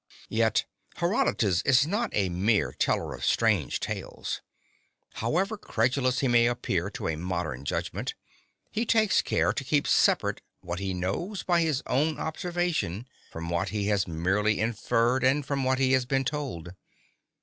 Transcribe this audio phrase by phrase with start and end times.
[0.29, 4.41] Yet Herodotus is not a mere teller of strange tales.
[5.21, 8.15] However credulous he may appear to a modern judgment,
[8.71, 13.69] he takes care to keep separate what he knows by his own observation from what
[13.69, 16.73] he has merely inferred and from what he has been told.